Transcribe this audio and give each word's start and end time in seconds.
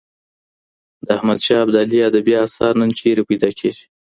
د 1.05 1.07
احمد 1.17 1.39
شاه 1.45 1.61
ابدالي 1.65 1.99
ادبي 2.09 2.33
اثار 2.45 2.73
نن 2.81 2.89
چیرته 2.99 3.23
پیدا 3.29 3.49
کیږي؟ 3.59 3.85